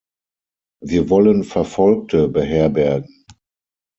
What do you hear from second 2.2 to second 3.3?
beherbergen.